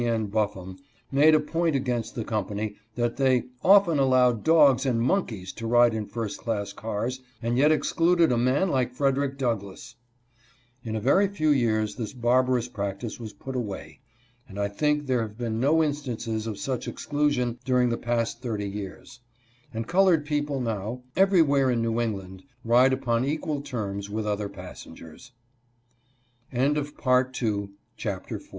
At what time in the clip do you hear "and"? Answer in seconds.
4.83-4.99, 7.39-7.55, 14.49-14.57, 19.71-19.85